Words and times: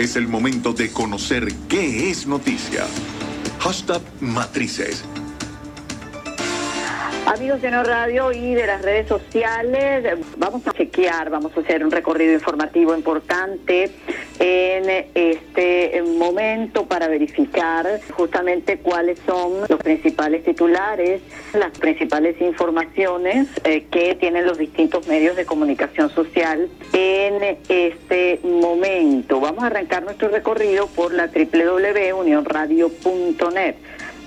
Es 0.00 0.16
el 0.16 0.28
momento 0.28 0.72
de 0.72 0.90
conocer 0.90 1.52
qué 1.68 2.08
es 2.08 2.26
noticia. 2.26 2.86
Hashtag 3.58 4.00
Matrices. 4.22 5.04
Amigos 7.32 7.62
de 7.62 7.70
No 7.70 7.84
Radio 7.84 8.32
y 8.32 8.54
de 8.54 8.66
las 8.66 8.82
redes 8.82 9.06
sociales, 9.06 10.18
vamos 10.36 10.66
a 10.66 10.72
chequear, 10.72 11.30
vamos 11.30 11.56
a 11.56 11.60
hacer 11.60 11.84
un 11.84 11.92
recorrido 11.92 12.34
informativo 12.34 12.92
importante 12.92 13.88
en 14.40 15.06
este 15.14 16.02
momento 16.18 16.86
para 16.86 17.06
verificar 17.06 18.00
justamente 18.10 18.78
cuáles 18.78 19.20
son 19.20 19.60
los 19.68 19.78
principales 19.78 20.42
titulares, 20.42 21.22
las 21.52 21.70
principales 21.78 22.40
informaciones 22.40 23.46
eh, 23.62 23.86
que 23.92 24.16
tienen 24.16 24.44
los 24.44 24.58
distintos 24.58 25.06
medios 25.06 25.36
de 25.36 25.46
comunicación 25.46 26.10
social 26.10 26.68
en 26.92 27.58
este 27.68 28.40
momento. 28.42 29.38
Vamos 29.38 29.62
a 29.62 29.68
arrancar 29.68 30.02
nuestro 30.02 30.30
recorrido 30.30 30.88
por 30.88 31.14
la 31.14 31.28
www.unionradio.net 31.28 33.76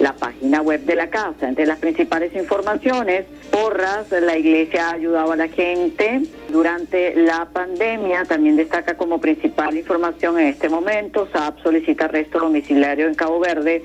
la 0.00 0.14
página 0.14 0.62
web 0.62 0.80
de 0.80 0.96
la 0.96 1.08
casa. 1.08 1.48
Entre 1.48 1.66
las 1.66 1.78
principales 1.78 2.34
informaciones, 2.34 3.26
porras, 3.50 4.10
la 4.10 4.36
iglesia 4.36 4.88
ha 4.88 4.92
ayudado 4.94 5.32
a 5.32 5.36
la 5.36 5.48
gente 5.48 6.22
durante 6.48 7.14
la 7.14 7.46
pandemia. 7.52 8.24
También 8.24 8.56
destaca 8.56 8.96
como 8.96 9.20
principal 9.20 9.76
información 9.76 10.38
en 10.38 10.48
este 10.48 10.68
momento, 10.68 11.28
SAP 11.32 11.62
solicita 11.62 12.06
arresto 12.06 12.40
domiciliario 12.40 13.06
en 13.06 13.14
Cabo 13.14 13.38
Verde 13.38 13.84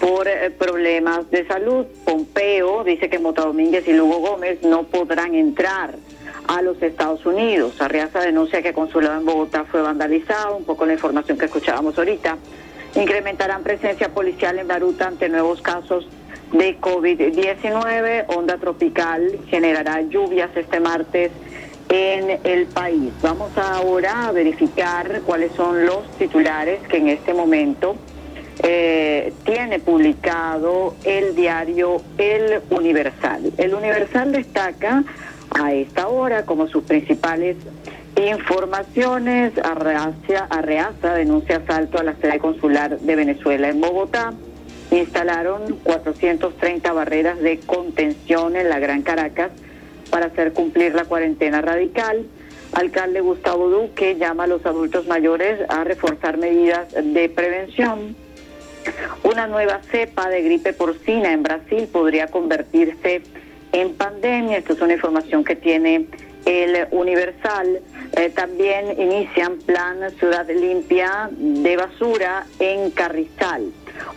por 0.00 0.28
eh, 0.28 0.50
problemas 0.50 1.30
de 1.30 1.46
salud. 1.46 1.86
Pompeo 2.04 2.84
dice 2.84 3.08
que 3.08 3.18
Mota 3.18 3.42
Domínguez 3.42 3.88
y 3.88 3.92
Lugo 3.92 4.18
Gómez 4.18 4.62
no 4.62 4.84
podrán 4.84 5.34
entrar 5.34 5.94
a 6.46 6.62
los 6.62 6.80
Estados 6.82 7.24
Unidos. 7.24 7.80
Arriaza 7.80 8.20
denuncia 8.20 8.60
que 8.60 8.68
el 8.68 8.74
consulado 8.74 9.18
en 9.18 9.24
Bogotá 9.24 9.64
fue 9.64 9.80
vandalizado, 9.80 10.56
un 10.56 10.64
poco 10.64 10.84
la 10.84 10.92
información 10.92 11.38
que 11.38 11.46
escuchábamos 11.46 11.96
ahorita. 11.96 12.36
Incrementarán 12.94 13.64
presencia 13.64 14.08
policial 14.10 14.58
en 14.58 14.68
Baruta 14.68 15.08
ante 15.08 15.28
nuevos 15.28 15.60
casos 15.60 16.06
de 16.52 16.80
COVID-19. 16.80 18.26
Onda 18.28 18.56
tropical 18.58 19.40
generará 19.48 20.00
lluvias 20.02 20.50
este 20.56 20.78
martes 20.78 21.32
en 21.88 22.38
el 22.44 22.66
país. 22.66 23.12
Vamos 23.20 23.50
ahora 23.58 24.28
a 24.28 24.32
verificar 24.32 25.22
cuáles 25.26 25.52
son 25.52 25.84
los 25.84 26.08
titulares 26.18 26.80
que 26.88 26.98
en 26.98 27.08
este 27.08 27.34
momento 27.34 27.96
eh, 28.62 29.32
tiene 29.44 29.80
publicado 29.80 30.94
el 31.04 31.34
diario 31.34 32.00
El 32.16 32.62
Universal. 32.70 33.52
El 33.58 33.74
Universal 33.74 34.30
destaca 34.30 35.02
a 35.50 35.72
esta 35.72 36.06
hora 36.06 36.44
como 36.46 36.68
sus 36.68 36.84
principales 36.84 37.56
Informaciones, 38.16 39.52
Arreaza, 39.58 40.46
Arreaza 40.48 41.14
denuncia 41.14 41.56
asalto 41.56 41.98
a 41.98 42.04
la 42.04 42.14
sede 42.14 42.38
consular 42.38 42.98
de 43.00 43.16
Venezuela 43.16 43.68
en 43.68 43.80
Bogotá. 43.80 44.32
Instalaron 44.92 45.80
430 45.82 46.92
barreras 46.92 47.40
de 47.40 47.58
contención 47.58 48.54
en 48.54 48.68
la 48.68 48.78
Gran 48.78 49.02
Caracas 49.02 49.50
para 50.10 50.26
hacer 50.26 50.52
cumplir 50.52 50.94
la 50.94 51.04
cuarentena 51.06 51.60
radical. 51.60 52.24
Alcalde 52.72 53.20
Gustavo 53.20 53.68
Duque 53.68 54.16
llama 54.16 54.44
a 54.44 54.46
los 54.46 54.64
adultos 54.64 55.06
mayores 55.08 55.58
a 55.68 55.82
reforzar 55.82 56.38
medidas 56.38 56.92
de 56.92 57.28
prevención. 57.28 58.14
Una 59.24 59.48
nueva 59.48 59.80
cepa 59.90 60.28
de 60.28 60.42
gripe 60.42 60.72
porcina 60.72 61.32
en 61.32 61.42
Brasil 61.42 61.88
podría 61.90 62.28
convertirse 62.28 63.22
en 63.72 63.94
pandemia. 63.94 64.58
Esto 64.58 64.74
es 64.74 64.80
una 64.80 64.92
información 64.92 65.42
que 65.42 65.56
tiene 65.56 66.06
el 66.44 66.88
Universal. 66.90 67.80
Eh, 68.16 68.30
también 68.30 69.00
inician 69.00 69.58
plan 69.58 69.98
Ciudad 70.18 70.48
Limpia 70.48 71.28
de 71.32 71.76
Basura 71.76 72.46
en 72.58 72.90
Carrizal. 72.90 73.72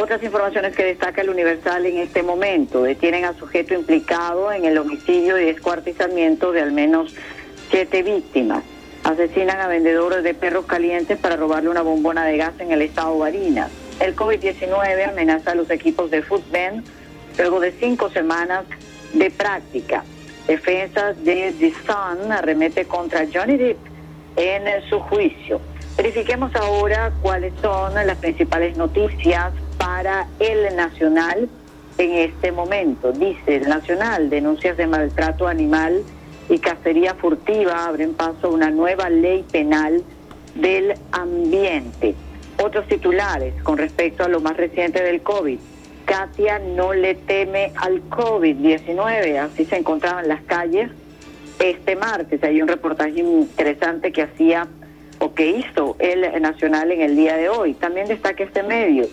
Otras 0.00 0.22
informaciones 0.22 0.74
que 0.76 0.84
destaca 0.84 1.22
el 1.22 1.30
Universal 1.30 1.86
en 1.86 1.98
este 1.98 2.22
momento. 2.22 2.82
Detienen 2.82 3.24
a 3.24 3.34
sujeto 3.34 3.74
implicado 3.74 4.52
en 4.52 4.64
el 4.64 4.78
homicidio 4.78 5.38
y 5.38 5.44
descuartizamiento 5.44 6.52
de 6.52 6.60
al 6.60 6.72
menos 6.72 7.14
siete 7.70 8.02
víctimas. 8.02 8.62
Asesinan 9.04 9.60
a 9.60 9.68
vendedores 9.68 10.22
de 10.22 10.34
perros 10.34 10.66
calientes 10.66 11.18
para 11.18 11.36
robarle 11.36 11.70
una 11.70 11.82
bombona 11.82 12.24
de 12.24 12.36
gas 12.36 12.52
en 12.58 12.70
el 12.70 12.82
estado 12.82 13.18
Barinas. 13.18 13.70
El 13.98 14.14
COVID-19 14.14 15.08
amenaza 15.08 15.52
a 15.52 15.54
los 15.54 15.70
equipos 15.70 16.10
de 16.10 16.22
fútbol 16.22 16.82
luego 17.38 17.60
de 17.60 17.72
cinco 17.72 18.10
semanas 18.10 18.64
de 19.12 19.30
práctica. 19.30 20.04
Defensa 20.46 21.12
de 21.12 21.54
The 21.58 21.72
Sun 21.86 22.32
arremete 22.32 22.84
contra 22.86 23.26
Johnny 23.32 23.56
Depp 23.56 23.78
en 24.36 24.64
su 24.88 24.98
juicio. 25.00 25.60
Verifiquemos 25.96 26.54
ahora 26.54 27.12
cuáles 27.22 27.52
son 27.60 27.94
las 27.94 28.16
principales 28.18 28.76
noticias 28.76 29.52
para 29.76 30.26
el 30.38 30.74
Nacional 30.76 31.48
en 31.98 32.12
este 32.12 32.52
momento. 32.52 33.12
Dice 33.12 33.56
el 33.56 33.68
Nacional, 33.68 34.30
denuncias 34.30 34.76
de 34.76 34.86
maltrato 34.86 35.46
animal 35.46 36.02
y 36.48 36.58
cacería 36.58 37.14
furtiva 37.14 37.84
abren 37.86 38.14
paso 38.14 38.48
a 38.48 38.50
una 38.50 38.70
nueva 38.70 39.10
ley 39.10 39.44
penal 39.52 40.02
del 40.54 40.94
ambiente. 41.12 42.14
Otros 42.62 42.86
titulares 42.88 43.54
con 43.62 43.78
respecto 43.78 44.24
a 44.24 44.28
lo 44.28 44.40
más 44.40 44.56
reciente 44.56 45.02
del 45.02 45.22
COVID. 45.22 45.58
Katia 46.10 46.58
no 46.58 46.92
le 46.92 47.14
teme 47.14 47.70
al 47.76 48.02
COVID-19, 48.10 49.38
así 49.38 49.64
se 49.64 49.76
encontraban 49.76 50.26
las 50.26 50.42
calles 50.42 50.90
este 51.60 51.94
martes. 51.94 52.42
Hay 52.42 52.60
un 52.60 52.66
reportaje 52.66 53.20
interesante 53.20 54.10
que 54.10 54.22
hacía 54.22 54.66
o 55.20 55.32
que 55.34 55.46
hizo 55.46 55.94
el 56.00 56.42
Nacional 56.42 56.90
en 56.90 57.02
el 57.02 57.14
día 57.14 57.36
de 57.36 57.48
hoy. 57.48 57.74
También 57.74 58.08
destaca 58.08 58.42
este 58.42 58.64
medio. 58.64 59.06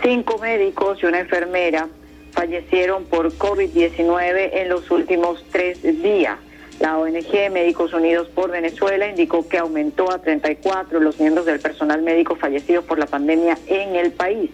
Cinco 0.00 0.38
médicos 0.38 1.02
y 1.02 1.06
una 1.06 1.18
enfermera 1.18 1.88
fallecieron 2.30 3.06
por 3.06 3.32
COVID-19 3.32 4.50
en 4.52 4.68
los 4.68 4.88
últimos 4.92 5.44
tres 5.50 5.82
días. 5.82 6.38
La 6.78 6.96
ONG 6.96 7.50
Médicos 7.50 7.92
Unidos 7.92 8.28
por 8.28 8.52
Venezuela 8.52 9.08
indicó 9.08 9.48
que 9.48 9.58
aumentó 9.58 10.12
a 10.12 10.18
34 10.22 11.00
los 11.00 11.18
miembros 11.18 11.44
del 11.44 11.58
personal 11.58 12.02
médico 12.02 12.36
fallecidos 12.36 12.84
por 12.84 13.00
la 13.00 13.06
pandemia 13.06 13.58
en 13.66 13.96
el 13.96 14.12
país. 14.12 14.50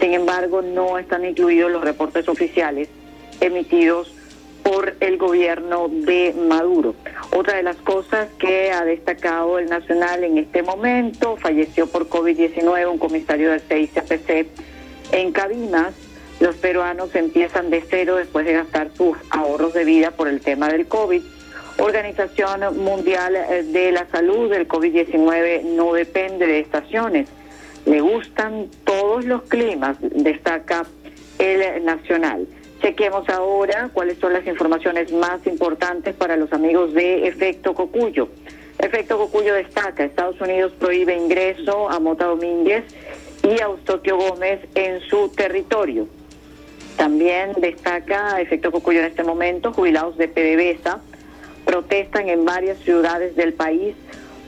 Sin 0.00 0.14
embargo, 0.14 0.62
no 0.62 0.98
están 0.98 1.24
incluidos 1.24 1.70
los 1.70 1.82
reportes 1.82 2.28
oficiales 2.28 2.88
emitidos 3.40 4.14
por 4.62 4.94
el 5.00 5.18
gobierno 5.18 5.88
de 5.88 6.34
Maduro. 6.48 6.94
Otra 7.30 7.56
de 7.56 7.62
las 7.62 7.76
cosas 7.76 8.28
que 8.38 8.72
ha 8.72 8.84
destacado 8.84 9.58
el 9.58 9.68
Nacional 9.68 10.24
en 10.24 10.38
este 10.38 10.62
momento, 10.62 11.36
falleció 11.36 11.86
por 11.86 12.08
COVID-19 12.08 12.90
un 12.90 12.98
comisario 12.98 13.50
del 13.50 13.60
CICPC 13.60 14.46
en 15.12 15.32
Cabimas. 15.32 15.94
Los 16.40 16.56
peruanos 16.56 17.14
empiezan 17.14 17.70
de 17.70 17.84
cero 17.88 18.16
después 18.16 18.46
de 18.46 18.54
gastar 18.54 18.90
sus 18.96 19.16
ahorros 19.30 19.74
de 19.74 19.84
vida 19.84 20.10
por 20.12 20.28
el 20.28 20.40
tema 20.40 20.68
del 20.68 20.86
COVID. 20.86 21.22
Organización 21.78 22.78
Mundial 22.82 23.34
de 23.70 23.92
la 23.92 24.06
Salud, 24.10 24.52
el 24.52 24.66
COVID-19 24.66 25.62
no 25.62 25.92
depende 25.92 26.46
de 26.46 26.60
estaciones 26.60 27.28
le 27.86 28.00
gustan 28.00 28.68
todos 28.84 29.24
los 29.24 29.42
climas, 29.42 29.96
destaca 30.00 30.86
el 31.38 31.84
Nacional. 31.84 32.46
Chequemos 32.80 33.28
ahora 33.28 33.90
cuáles 33.92 34.18
son 34.18 34.32
las 34.32 34.46
informaciones 34.46 35.12
más 35.12 35.46
importantes 35.46 36.14
para 36.14 36.36
los 36.36 36.52
amigos 36.52 36.92
de 36.92 37.26
Efecto 37.28 37.74
Cocuyo. 37.74 38.28
Efecto 38.78 39.16
Cocuyo 39.16 39.54
destaca, 39.54 40.04
Estados 40.04 40.40
Unidos 40.40 40.72
prohíbe 40.78 41.16
ingreso 41.16 41.88
a 41.88 41.98
Mota 41.98 42.26
Domínguez 42.26 42.84
y 43.42 43.60
a 43.60 43.66
Eustotio 43.66 44.16
Gómez 44.16 44.60
en 44.74 45.00
su 45.00 45.28
territorio. 45.28 46.08
También 46.96 47.52
destaca 47.58 48.40
Efecto 48.40 48.70
Cocuyo 48.70 49.00
en 49.00 49.06
este 49.06 49.24
momento, 49.24 49.72
jubilados 49.72 50.16
de 50.16 50.28
PDVSA 50.28 51.00
protestan 51.64 52.28
en 52.28 52.44
varias 52.44 52.78
ciudades 52.78 53.34
del 53.36 53.54
país 53.54 53.94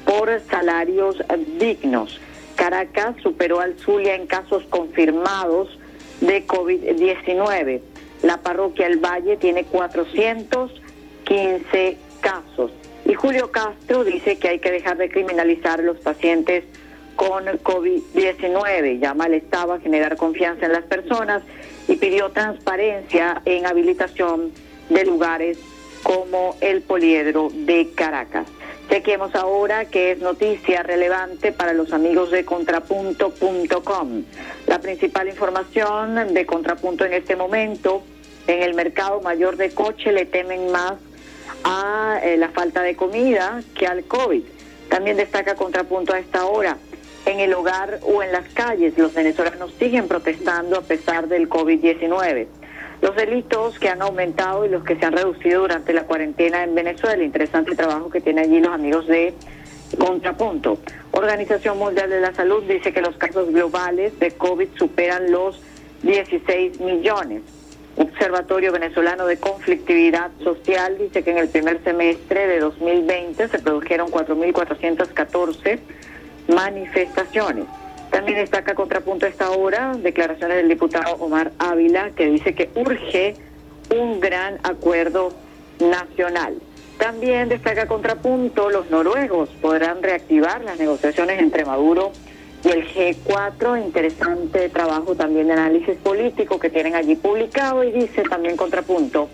por 0.04 0.40
salarios 0.50 1.16
dignos. 1.58 2.20
Caracas 2.56 3.14
superó 3.22 3.60
al 3.60 3.78
Zulia 3.78 4.16
en 4.16 4.26
casos 4.26 4.64
confirmados 4.70 5.78
de 6.20 6.44
COVID-19. 6.46 7.80
La 8.22 8.38
parroquia 8.38 8.86
El 8.86 8.96
Valle 8.98 9.36
tiene 9.36 9.64
415 9.64 11.98
casos. 12.20 12.70
Y 13.04 13.12
Julio 13.14 13.50
Castro 13.52 14.04
dice 14.04 14.38
que 14.38 14.48
hay 14.48 14.58
que 14.58 14.72
dejar 14.72 14.96
de 14.96 15.10
criminalizar 15.10 15.80
a 15.80 15.82
los 15.82 15.98
pacientes 15.98 16.64
con 17.14 17.44
COVID-19. 17.44 18.98
Llama 18.98 19.26
al 19.26 19.34
Estado 19.34 19.74
a 19.74 19.80
generar 19.80 20.16
confianza 20.16 20.64
en 20.66 20.72
las 20.72 20.84
personas 20.84 21.42
y 21.86 21.96
pidió 21.96 22.30
transparencia 22.30 23.42
en 23.44 23.66
habilitación 23.66 24.50
de 24.88 25.04
lugares 25.04 25.58
como 26.02 26.56
el 26.60 26.80
poliedro 26.82 27.50
de 27.52 27.92
Caracas. 27.94 28.48
Chequemos 28.88 29.34
ahora 29.34 29.86
que 29.86 30.12
es 30.12 30.18
noticia 30.20 30.82
relevante 30.82 31.50
para 31.50 31.72
los 31.72 31.92
amigos 31.92 32.30
de 32.30 32.44
contrapunto.com. 32.44 34.22
La 34.66 34.78
principal 34.78 35.28
información 35.28 36.32
de 36.32 36.46
Contrapunto 36.46 37.04
en 37.04 37.12
este 37.12 37.34
momento, 37.34 38.02
en 38.46 38.62
el 38.62 38.74
mercado 38.74 39.20
mayor 39.20 39.56
de 39.56 39.70
coche 39.70 40.12
le 40.12 40.24
temen 40.24 40.70
más 40.70 40.94
a 41.64 42.20
eh, 42.22 42.36
la 42.36 42.50
falta 42.50 42.82
de 42.82 42.94
comida 42.94 43.60
que 43.74 43.86
al 43.88 44.04
COVID. 44.04 44.42
También 44.88 45.16
destaca 45.16 45.56
Contrapunto 45.56 46.14
a 46.14 46.18
esta 46.20 46.46
hora. 46.46 46.76
En 47.24 47.40
el 47.40 47.54
hogar 47.54 47.98
o 48.02 48.22
en 48.22 48.30
las 48.30 48.48
calles. 48.50 48.96
Los 48.96 49.14
venezolanos 49.14 49.72
siguen 49.80 50.06
protestando 50.06 50.78
a 50.78 50.82
pesar 50.82 51.26
del 51.26 51.48
COVID-19. 51.48 52.46
Los 53.02 53.14
delitos 53.14 53.78
que 53.78 53.88
han 53.88 54.02
aumentado 54.02 54.64
y 54.64 54.68
los 54.68 54.84
que 54.84 54.96
se 54.96 55.04
han 55.04 55.12
reducido 55.12 55.62
durante 55.62 55.92
la 55.92 56.04
cuarentena 56.04 56.64
en 56.64 56.74
Venezuela. 56.74 57.22
Interesante 57.22 57.74
trabajo 57.76 58.10
que 58.10 58.20
tienen 58.20 58.44
allí 58.44 58.60
los 58.60 58.72
amigos 58.72 59.06
de 59.06 59.34
Contrapunto. 59.98 60.78
Organización 61.12 61.78
Mundial 61.78 62.10
de 62.10 62.20
la 62.20 62.34
Salud 62.34 62.64
dice 62.64 62.92
que 62.92 63.00
los 63.00 63.16
casos 63.16 63.48
globales 63.52 64.18
de 64.18 64.32
COVID 64.32 64.68
superan 64.76 65.30
los 65.30 65.60
16 66.02 66.80
millones. 66.80 67.42
Observatorio 67.96 68.72
Venezolano 68.72 69.26
de 69.26 69.38
Conflictividad 69.38 70.30
Social 70.44 70.98
dice 70.98 71.22
que 71.22 71.30
en 71.30 71.38
el 71.38 71.48
primer 71.48 71.82
semestre 71.82 72.46
de 72.46 72.60
2020 72.60 73.48
se 73.48 73.58
produjeron 73.58 74.10
4.414 74.10 75.78
manifestaciones. 76.48 77.64
También 78.10 78.38
destaca 78.38 78.74
contrapunto 78.74 79.26
a 79.26 79.28
esta 79.28 79.50
hora 79.50 79.92
declaraciones 79.96 80.56
del 80.58 80.68
diputado 80.68 81.16
Omar 81.16 81.52
Ávila 81.58 82.10
que 82.10 82.26
dice 82.26 82.54
que 82.54 82.70
urge 82.74 83.34
un 83.94 84.20
gran 84.20 84.58
acuerdo 84.62 85.32
nacional. 85.80 86.56
También 86.98 87.48
destaca 87.48 87.86
contrapunto, 87.86 88.70
los 88.70 88.90
noruegos 88.90 89.50
podrán 89.60 90.02
reactivar 90.02 90.64
las 90.64 90.78
negociaciones 90.78 91.40
entre 91.40 91.64
Maduro 91.64 92.12
y 92.64 92.68
el 92.70 92.88
G4, 92.88 93.84
interesante 93.84 94.68
trabajo 94.70 95.14
también 95.14 95.48
de 95.48 95.52
análisis 95.52 95.96
político 95.98 96.58
que 96.58 96.70
tienen 96.70 96.94
allí 96.94 97.14
publicado 97.14 97.84
y 97.84 97.92
dice 97.92 98.22
también 98.22 98.56
contrapunto, 98.56 99.28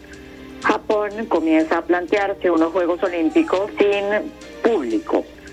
Japón 0.63 1.11
comienza 1.29 1.79
a 1.79 1.83
plantearse 1.83 2.51
unos 2.51 2.73
Juegos 2.73 3.03
Olímpicos 3.03 3.71
sin 3.79 4.33
público. 4.63 5.25